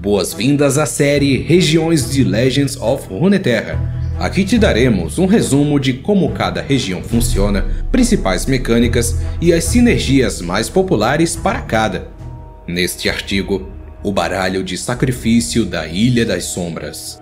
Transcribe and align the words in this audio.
Boas-vindas 0.00 0.78
à 0.78 0.86
série 0.86 1.38
Regiões 1.38 2.08
de 2.08 2.22
Legends 2.22 2.76
of 2.76 3.08
Runeterra. 3.08 3.76
Aqui 4.16 4.44
te 4.44 4.56
daremos 4.56 5.18
um 5.18 5.26
resumo 5.26 5.80
de 5.80 5.92
como 5.92 6.30
cada 6.30 6.62
região 6.62 7.02
funciona, 7.02 7.66
principais 7.90 8.46
mecânicas 8.46 9.16
e 9.40 9.52
as 9.52 9.64
sinergias 9.64 10.40
mais 10.40 10.70
populares 10.70 11.34
para 11.34 11.62
cada. 11.62 12.06
Neste 12.64 13.10
artigo, 13.10 13.72
o 14.00 14.12
baralho 14.12 14.62
de 14.62 14.78
sacrifício 14.78 15.64
da 15.66 15.84
Ilha 15.88 16.24
das 16.24 16.44
Sombras. 16.44 17.20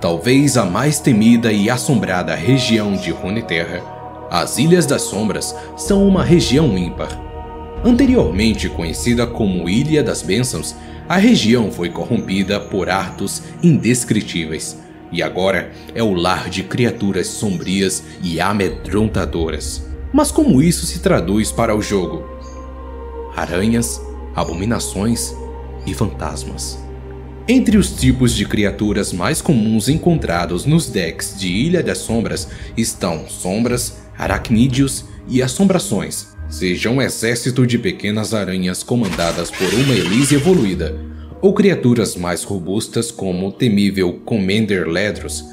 Talvez 0.00 0.56
a 0.56 0.64
mais 0.64 1.00
temida 1.00 1.52
e 1.52 1.68
assombrada 1.68 2.34
região 2.34 2.96
de 2.96 3.10
Runeterra, 3.10 3.82
as 4.30 4.56
Ilhas 4.56 4.86
das 4.86 5.02
Sombras 5.02 5.54
são 5.76 6.08
uma 6.08 6.24
região 6.24 6.78
ímpar. 6.78 7.29
Anteriormente 7.82 8.68
conhecida 8.68 9.26
como 9.26 9.68
Ilha 9.68 10.02
das 10.02 10.20
Bênçãos, 10.20 10.74
a 11.08 11.16
região 11.16 11.72
foi 11.72 11.88
corrompida 11.88 12.60
por 12.60 12.90
atos 12.90 13.42
indescritíveis 13.62 14.76
e 15.10 15.22
agora 15.22 15.72
é 15.94 16.02
o 16.02 16.12
lar 16.12 16.50
de 16.50 16.62
criaturas 16.62 17.26
sombrias 17.26 18.04
e 18.22 18.40
amedrontadoras. 18.40 19.86
Mas 20.12 20.30
como 20.30 20.62
isso 20.62 20.86
se 20.86 21.00
traduz 21.00 21.50
para 21.50 21.74
o 21.74 21.80
jogo? 21.80 22.22
Aranhas, 23.34 24.00
abominações 24.34 25.34
e 25.86 25.94
fantasmas. 25.94 26.78
Entre 27.48 27.76
os 27.78 27.92
tipos 27.92 28.34
de 28.34 28.44
criaturas 28.44 29.12
mais 29.12 29.40
comuns 29.40 29.88
encontrados 29.88 30.66
nos 30.66 30.88
decks 30.88 31.34
de 31.36 31.48
Ilha 31.48 31.82
das 31.82 31.98
Sombras 31.98 32.48
estão 32.76 33.26
sombras, 33.26 34.02
aracnídeos 34.16 35.06
e 35.26 35.42
assombrações, 35.42 36.28
seja 36.50 36.90
um 36.90 37.00
exército 37.00 37.64
de 37.64 37.78
pequenas 37.78 38.34
aranhas 38.34 38.82
comandadas 38.82 39.50
por 39.50 39.72
uma 39.72 39.94
Elise 39.94 40.34
evoluída, 40.34 40.98
ou 41.40 41.54
criaturas 41.54 42.16
mais 42.16 42.42
robustas 42.42 43.10
como 43.10 43.48
o 43.48 43.52
temível 43.52 44.20
Commander 44.24 44.86
Ledros. 44.88 45.44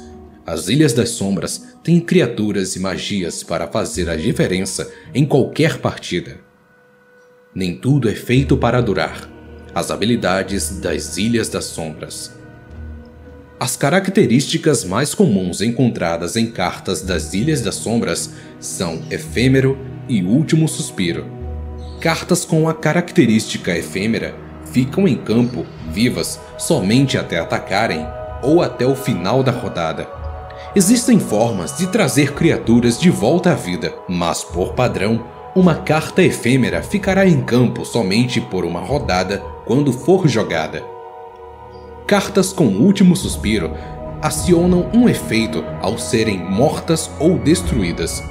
As 0.44 0.68
Ilhas 0.68 0.92
das 0.92 1.10
Sombras 1.10 1.76
têm 1.84 2.00
criaturas 2.00 2.74
e 2.74 2.80
magias 2.80 3.42
para 3.42 3.68
fazer 3.68 4.10
a 4.10 4.16
diferença 4.16 4.90
em 5.14 5.24
qualquer 5.24 5.78
partida. 5.78 6.40
Nem 7.54 7.76
tudo 7.76 8.08
é 8.08 8.14
feito 8.14 8.56
para 8.56 8.80
durar 8.80 9.30
as 9.74 9.90
habilidades 9.90 10.80
das 10.80 11.16
Ilhas 11.16 11.48
das 11.48 11.66
Sombras. 11.66 12.32
As 13.60 13.76
características 13.76 14.84
mais 14.84 15.14
comuns 15.14 15.60
encontradas 15.60 16.36
em 16.36 16.50
cartas 16.50 17.02
das 17.02 17.34
Ilhas 17.34 17.60
das 17.60 17.76
Sombras 17.76 18.30
são 18.60 19.02
Efêmero 19.10 19.78
e 20.08 20.22
Último 20.22 20.68
Suspiro. 20.68 21.26
Cartas 22.00 22.44
com 22.44 22.68
a 22.68 22.74
característica 22.74 23.76
efêmera 23.76 24.34
ficam 24.72 25.06
em 25.06 25.16
campo 25.16 25.66
vivas 25.90 26.40
somente 26.56 27.18
até 27.18 27.38
atacarem 27.38 28.06
ou 28.42 28.62
até 28.62 28.86
o 28.86 28.94
final 28.94 29.42
da 29.42 29.52
rodada. 29.52 30.08
Existem 30.74 31.18
formas 31.18 31.76
de 31.76 31.86
trazer 31.86 32.34
criaturas 32.34 33.00
de 33.00 33.10
volta 33.10 33.52
à 33.52 33.54
vida, 33.54 33.94
mas 34.08 34.44
por 34.44 34.74
padrão, 34.74 35.24
uma 35.56 35.74
carta 35.74 36.22
efêmera 36.22 36.82
ficará 36.82 37.26
em 37.26 37.40
campo 37.40 37.84
somente 37.84 38.40
por 38.40 38.64
uma 38.64 38.80
rodada 38.80 39.42
quando 39.64 39.92
for 39.92 40.28
jogada. 40.28 40.84
Cartas 42.06 42.52
com 42.52 42.66
último 42.66 43.16
suspiro 43.16 43.72
acionam 44.22 44.90
um 44.94 45.08
efeito 45.08 45.64
ao 45.80 45.98
serem 45.98 46.38
mortas 46.38 47.10
ou 47.18 47.38
destruídas. 47.38 48.22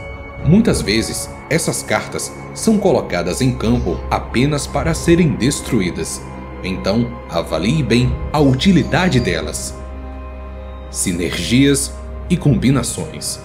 Muitas 0.48 0.81
vezes, 0.81 1.30
essas 1.50 1.84
cartas 1.84 2.31
são 2.56 2.78
colocadas 2.78 3.42
em 3.42 3.53
campo 3.53 4.00
apenas 4.09 4.66
para 4.66 4.94
serem 4.94 5.36
destruídas. 5.36 6.22
Então, 6.63 7.12
avalie 7.30 7.84
bem 7.84 8.16
a 8.31 8.40
utilidade 8.40 9.19
delas. 9.19 9.75
Sinergias 10.90 11.91
e 12.30 12.38
combinações. 12.38 13.41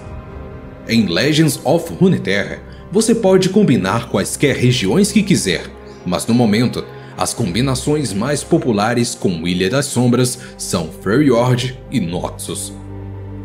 Em 0.88 1.06
Legends 1.06 1.60
of 1.64 1.92
Runeterra, 1.92 2.60
você 2.92 3.16
pode 3.16 3.48
combinar 3.48 4.08
quaisquer 4.08 4.54
regiões 4.54 5.10
que 5.10 5.24
quiser, 5.24 5.64
mas 6.06 6.24
no 6.26 6.34
momento 6.34 6.84
as 7.18 7.34
combinações 7.34 8.12
mais 8.12 8.44
populares 8.44 9.14
com 9.14 9.46
Ilha 9.46 9.68
das 9.68 9.86
Sombras 9.86 10.38
são 10.56 10.88
Freljord 11.02 11.80
e 11.90 12.00
Noxus. 12.00 12.72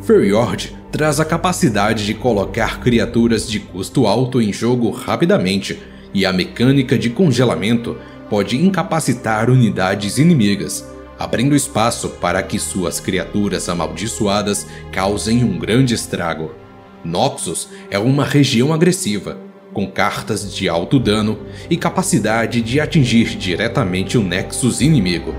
Freljord 0.07 0.73
traz 0.90 1.19
a 1.19 1.25
capacidade 1.25 2.06
de 2.06 2.13
colocar 2.13 2.79
criaturas 2.79 3.45
de 3.45 3.59
custo 3.59 4.07
alto 4.07 4.41
em 4.41 4.53
jogo 4.53 4.90
rapidamente, 4.90 5.78
e 6.13 6.25
a 6.25 6.31
mecânica 6.31 6.97
de 6.97 7.09
congelamento 7.09 7.97
pode 8.29 8.56
incapacitar 8.56 9.50
unidades 9.50 10.17
inimigas, 10.17 10.90
abrindo 11.19 11.53
espaço 11.53 12.07
para 12.22 12.41
que 12.41 12.57
suas 12.57 13.01
criaturas 13.01 13.67
amaldiçoadas 13.67 14.66
causem 14.94 15.44
um 15.44 15.59
grande 15.59 15.94
estrago. 15.94 16.56
Noxus 17.03 17.67
é 17.91 18.00
uma 18.00 18.23
região 18.23 18.73
agressiva, 18.73 19.38
com 19.73 19.91
cartas 19.91 20.56
de 20.56 20.69
alto 20.69 21.00
dano 21.00 21.38
e 21.69 21.75
capacidade 21.75 22.62
de 22.62 22.79
atingir 22.79 23.35
diretamente 23.35 24.17
o 24.17 24.23
Nexus 24.23 24.79
inimigo. 24.79 25.35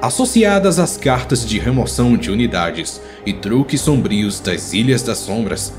Associadas 0.00 0.78
às 0.78 0.98
cartas 0.98 1.44
de 1.44 1.58
remoção 1.58 2.16
de 2.18 2.30
unidades 2.30 3.00
e 3.24 3.32
truques 3.32 3.80
sombrios 3.80 4.40
das 4.40 4.74
Ilhas 4.74 5.02
das 5.02 5.18
Sombras, 5.18 5.72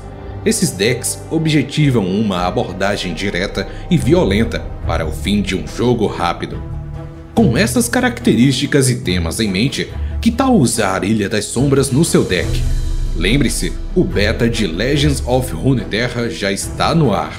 esses 0.44 0.70
decks 0.70 1.20
objetivam 1.30 2.04
uma 2.04 2.46
abordagem 2.46 3.14
direta 3.14 3.68
e 3.88 3.96
violenta 3.96 4.60
para 4.86 5.06
o 5.06 5.12
fim 5.12 5.40
de 5.40 5.54
um 5.54 5.66
jogo 5.66 6.06
rápido. 6.06 6.60
Com 7.32 7.56
essas 7.56 7.88
características 7.88 8.90
e 8.90 8.96
temas 8.96 9.38
em 9.38 9.48
mente, 9.48 9.88
que 10.20 10.32
tal 10.32 10.56
usar 10.56 11.04
Ilha 11.04 11.28
das 11.28 11.44
Sombras 11.44 11.92
no 11.92 12.04
seu 12.04 12.24
deck? 12.24 12.48
Lembre-se, 13.14 13.72
o 13.94 14.02
beta 14.02 14.48
de 14.48 14.66
Legends 14.66 15.22
of 15.26 15.52
Runeterra 15.52 16.28
já 16.28 16.50
está 16.50 16.92
no 16.92 17.14
ar. 17.14 17.36